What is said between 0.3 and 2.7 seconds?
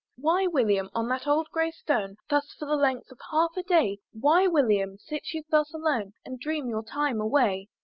William, on that old grey stone, "Thus for